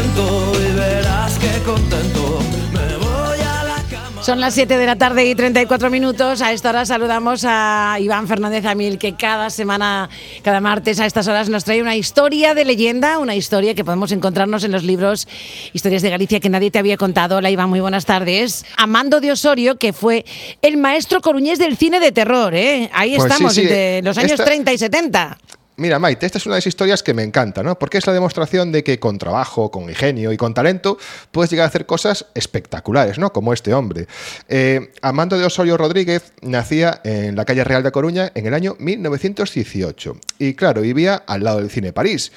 [0.00, 2.38] cuento y verás que contento
[2.72, 4.22] me voy a la cama.
[4.22, 6.40] Son las 7 de la tarde y 34 minutos.
[6.40, 10.08] A esta hora saludamos a Iván Fernández Amil, que cada semana,
[10.42, 14.10] cada martes a estas horas nos trae una historia de leyenda, una historia que podemos
[14.12, 15.28] encontrarnos en los libros
[15.74, 17.36] Historias de Galicia que nadie te había contado.
[17.36, 18.64] Hola Iván, muy buenas tardes.
[18.78, 20.24] Amando de Osorio, que fue
[20.62, 22.54] el maestro coruñés del cine de terror.
[22.54, 22.88] ¿eh?
[22.94, 23.60] Ahí Pues sí, estamos, sí.
[23.62, 25.38] entre los años Esta- 30 y 70.
[25.80, 27.78] Mira, Maite, esta es una de las historias que me encanta, ¿no?
[27.78, 30.98] Porque es la demostración de que con trabajo, con ingenio y con talento
[31.32, 33.32] puedes llegar a hacer cosas espectaculares, ¿no?
[33.32, 34.06] Como este hombre.
[34.46, 38.76] Eh, Amando de Osorio Rodríguez nacía en la calle Real de Coruña en el año
[38.78, 40.18] 1918.
[40.38, 42.30] Y claro, vivía al lado del Cine París,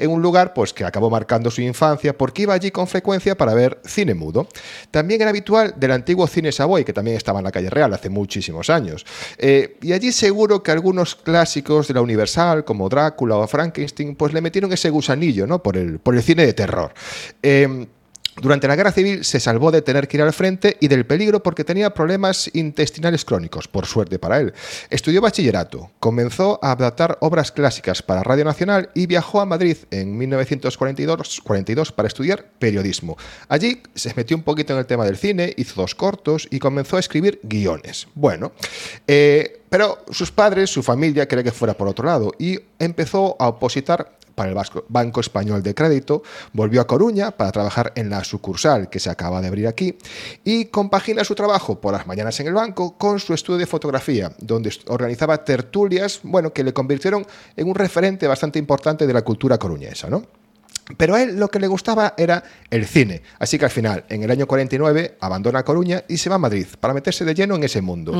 [0.00, 3.54] en un lugar pues, que acabó marcando su infancia porque iba allí con frecuencia para
[3.54, 4.48] ver cine mudo.
[4.90, 8.10] También era habitual del antiguo Cine Savoy, que también estaba en la calle Real hace
[8.10, 9.06] muchísimos años.
[9.38, 14.32] Eh, y allí seguro que algunos clásicos de la Universal, como Drácula o Frankenstein, pues
[14.32, 15.62] le metieron ese gusanillo ¿no?
[15.62, 16.92] por, el, por el cine de terror.
[17.42, 17.86] Eh,
[18.40, 21.42] durante la guerra civil se salvó de tener que ir al frente y del peligro
[21.42, 24.52] porque tenía problemas intestinales crónicos, por suerte para él.
[24.90, 30.16] Estudió bachillerato, comenzó a adaptar obras clásicas para Radio Nacional y viajó a Madrid en
[30.16, 33.16] 1942 42 para estudiar periodismo.
[33.48, 36.96] Allí se metió un poquito en el tema del cine, hizo dos cortos y comenzó
[36.96, 38.08] a escribir guiones.
[38.14, 38.52] Bueno,
[39.06, 43.48] eh, pero sus padres, su familia quería que fuera por otro lado y empezó a
[43.48, 46.22] opositar para el Vasco- Banco Español de Crédito,
[46.52, 49.98] volvió a Coruña para trabajar en la sucursal que se acaba de abrir aquí
[50.44, 54.32] y compagina su trabajo por las mañanas en el banco con su estudio de fotografía,
[54.38, 59.58] donde organizaba tertulias, bueno, que le convirtieron en un referente bastante importante de la cultura
[59.58, 60.22] coruñesa, ¿no?
[60.96, 63.20] Pero a él lo que le gustaba era el cine.
[63.38, 66.66] Así que al final, en el año 49, abandona Coruña y se va a Madrid
[66.80, 68.12] para meterse de lleno en ese mundo.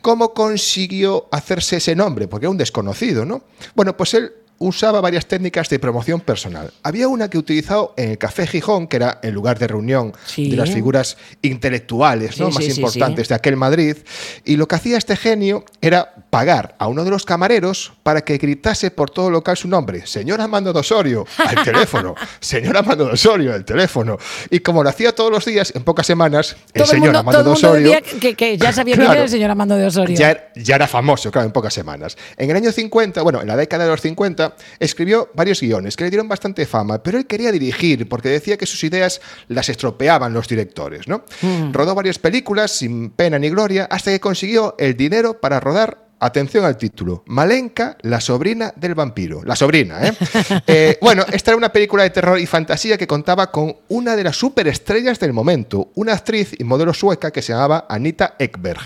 [0.00, 2.26] ¿Cómo consiguió hacerse ese nombre?
[2.26, 3.42] Porque era un desconocido, ¿no?
[3.74, 6.72] Bueno, pues él usaba varias técnicas de promoción personal.
[6.82, 10.50] Había una que utilizó en el Café Gijón, que era el lugar de reunión Sí.
[10.50, 12.50] de las figuras intelectuales ¿no?
[12.52, 13.96] Sí, más importantes de aquel Madrid.
[14.44, 18.36] Y lo que hacía este genio era pagar a uno de los camareros para que
[18.38, 20.06] gritase por todo local su nombre.
[20.06, 22.14] Señor Amando de Osorio, al teléfono.
[22.40, 24.18] Señor Amando de Osorio, al teléfono.
[24.50, 27.30] Y como lo hacía todos los días, en pocas semanas, el todo el señor mundo,
[27.30, 27.92] todo el mundo Osorio...
[28.20, 29.12] que, que ya sabía quién Claro.
[29.14, 30.16] era el señor Amando de Osorio.
[30.16, 32.16] Ya, er- ya era famoso, claro, en pocas semanas.
[32.36, 34.47] En el año 50, bueno, en la década de los 50,
[34.78, 38.66] escribió varios guiones que le dieron bastante fama, pero él quería dirigir porque decía que
[38.66, 41.24] sus ideas las estropeaban los directores, ¿no?
[41.72, 46.64] Rodó varias películas sin pena ni gloria hasta que consiguió el dinero para rodar Atención
[46.64, 47.22] al título.
[47.26, 49.42] Malenka, la sobrina del vampiro.
[49.44, 50.12] La sobrina, ¿eh?
[50.66, 54.24] Eh, bueno, esta era una película de terror y fantasía que contaba con una de
[54.24, 58.80] las superestrellas del momento, una actriz y modelo sueca que se llamaba Anita Ekberg.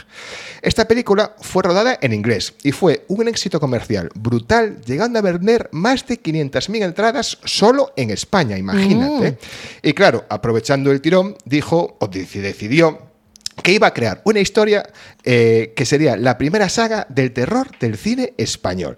[0.61, 5.69] Esta película fue rodada en inglés y fue un éxito comercial brutal, llegando a vender
[5.73, 9.39] más de 500.000 entradas solo en España, imagínate.
[9.83, 13.12] Y claro, aprovechando el tirón, dijo, o deci- decidió
[13.63, 14.85] que iba a crear una historia
[15.25, 18.97] eh, que sería la primera saga del terror del cine español.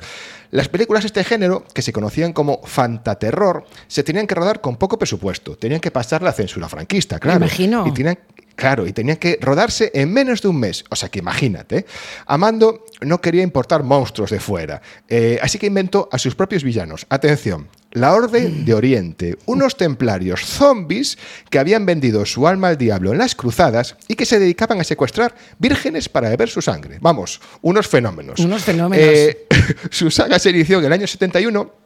[0.51, 4.77] Las películas de este género, que se conocían como fantaterror, se tenían que rodar con
[4.77, 7.39] poco presupuesto, tenían que pasar la censura franquista, claro.
[7.39, 7.85] imagino.
[7.89, 8.21] Y tenían,
[8.55, 10.85] claro, y tenían que rodarse en menos de un mes.
[10.91, 11.87] O sea que imagínate.
[12.27, 17.05] Amando no quería importar monstruos de fuera, eh, así que inventó a sus propios villanos.
[17.09, 21.17] Atención, la Orden de Oriente, unos templarios zombies
[21.49, 24.85] que habían vendido su alma al diablo en las cruzadas y que se dedicaban a
[24.85, 26.99] secuestrar vírgenes para beber su sangre.
[27.01, 28.41] Vamos, unos fenómenos.
[28.41, 29.07] Unos fenómenos.
[29.07, 29.47] Eh,
[29.91, 31.84] su saga se inició en el año 71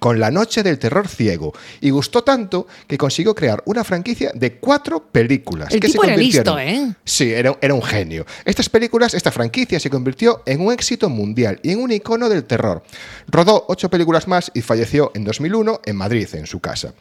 [0.00, 4.58] con La Noche del Terror Ciego y gustó tanto que consiguió crear una franquicia de
[4.58, 5.72] cuatro películas.
[5.72, 6.94] El que tipo se era listo, ¿eh?
[7.04, 8.26] Sí, era, era un genio.
[8.44, 12.44] Estas películas, esta franquicia se convirtió en un éxito mundial y en un icono del
[12.44, 12.82] terror.
[13.28, 16.94] Rodó ocho películas más y falleció en 2001 en Madrid, en su casa.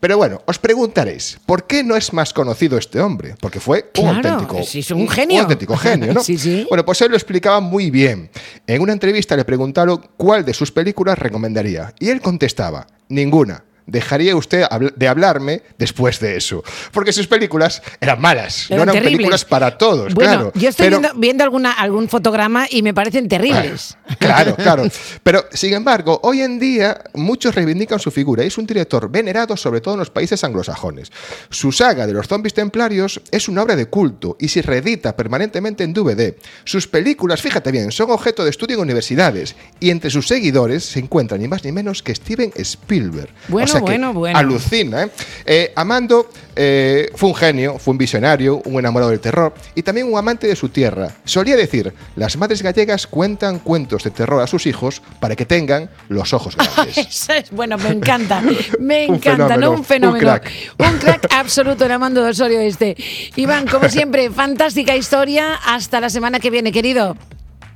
[0.00, 3.34] Pero bueno, os preguntaréis, ¿por qué no es más conocido este hombre?
[3.40, 4.62] Porque fue un Claro, auténtico.
[4.62, 5.42] sí, es un genio.
[5.42, 6.20] auténtico genio, ¿no?
[6.24, 6.66] Sí, sí.
[6.68, 8.30] Bueno, pues él lo explicaba muy bien.
[8.66, 11.92] En una entrevista le preguntaron cuál de sus películas recomendaría.
[11.98, 13.64] Y él contestaba, ninguna.
[13.88, 14.64] Dejaría usted
[14.96, 16.62] de hablarme después de eso.
[16.92, 18.66] Porque sus películas eran malas.
[18.70, 19.16] Eran no eran terribles.
[19.16, 20.52] películas para todos, Bueno, claro.
[20.54, 23.96] yo estoy Pero- viendo, viendo alguna, algún fotograma y me parecen terribles.
[24.18, 24.84] Claro, claro.
[25.22, 28.44] Pero, sin embargo, hoy en día muchos reivindican su figura.
[28.44, 31.10] Es un director venerado sobre todo en los países anglosajones.
[31.50, 35.82] Su saga de los zombies templarios es una obra de culto y se reedita permanentemente
[35.84, 36.36] en DVD.
[36.64, 40.98] Sus películas, fíjate bien, son objeto de estudio en universidades y entre sus seguidores se
[41.00, 43.30] encuentran ni más ni menos que Steven Spielberg.
[43.48, 43.64] Bueno.
[43.64, 44.38] O sea, cosa bueno, que bueno.
[44.38, 45.04] alucina.
[45.04, 45.10] ¿eh?
[45.44, 50.12] Eh, Amando eh, fue un genio, fue un visionario, un enamorado del terror y también
[50.12, 51.08] un amante de su tierra.
[51.24, 55.88] Solía decir, las madres gallegas cuentan cuentos de terror a sus hijos para que tengan
[56.08, 56.98] los ojos grandes.
[56.98, 58.42] Eso es, bueno, me encanta,
[58.80, 59.70] me Un encanta, fenómeno, ¿no?
[59.72, 60.32] Un fenómeno.
[60.32, 60.52] un crack.
[60.78, 62.96] Un crack absoluto en Amando de Osorio este.
[63.36, 65.54] Iván, como siempre, fantástica historia.
[65.64, 67.16] Hasta la semana que viene, querido.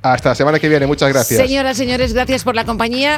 [0.03, 1.39] Hasta la semana que viene, muchas gracias.
[1.39, 3.11] Señoras, señores, gracias por la compañía.